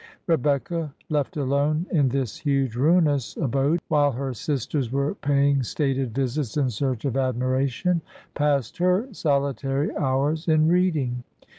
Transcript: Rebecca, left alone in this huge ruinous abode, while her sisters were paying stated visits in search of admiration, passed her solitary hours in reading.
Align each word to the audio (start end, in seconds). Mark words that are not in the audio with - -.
Rebecca, 0.25 0.95
left 1.09 1.37
alone 1.37 1.85
in 1.91 2.09
this 2.09 2.35
huge 2.39 2.75
ruinous 2.75 3.37
abode, 3.37 3.79
while 3.87 4.11
her 4.11 4.33
sisters 4.33 4.91
were 4.91 5.13
paying 5.13 5.61
stated 5.61 6.15
visits 6.15 6.57
in 6.57 6.71
search 6.71 7.05
of 7.05 7.15
admiration, 7.15 8.01
passed 8.33 8.79
her 8.79 9.07
solitary 9.13 9.95
hours 9.95 10.47
in 10.47 10.67
reading. 10.67 11.23